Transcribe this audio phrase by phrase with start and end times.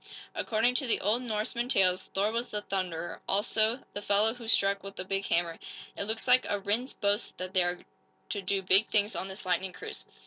[0.33, 4.81] According to the old Norsemen tales Thor was The Thunderer also the fellow who struck
[4.81, 5.59] with the big hammer.
[5.95, 7.85] It looks like a Rhinds boast that they are
[8.29, 10.03] to do big things on this lightning cruise."